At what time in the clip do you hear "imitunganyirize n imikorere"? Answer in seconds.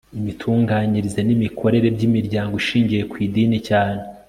0.19-1.87